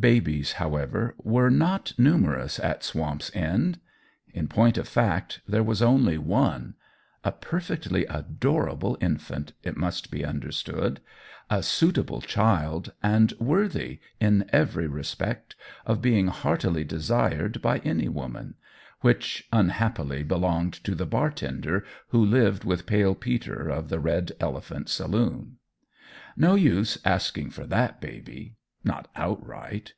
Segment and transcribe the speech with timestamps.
[0.00, 3.78] Babies, however, were not numerous at Swamp's End;
[4.34, 6.74] in point of fact, there was only one
[7.22, 11.00] a perfectly adorable infant, it must be understood,
[11.50, 15.54] a suitable child, and worthy, in every respect,
[15.86, 18.54] of being heartily desired by any woman
[19.02, 24.88] which unhappily belonged to the bartender who lived with Pale Peter of the Red Elephant
[24.88, 25.58] saloon.
[26.36, 28.56] No use asking for that baby!
[28.84, 29.92] Not outright.